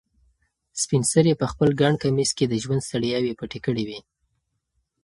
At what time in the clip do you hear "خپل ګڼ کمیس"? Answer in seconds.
1.51-2.31